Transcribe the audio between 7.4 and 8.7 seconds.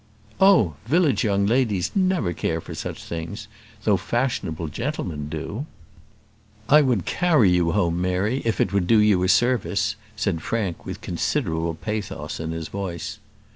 you home, Mary, if